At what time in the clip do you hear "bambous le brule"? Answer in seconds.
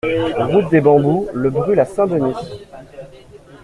0.81-1.79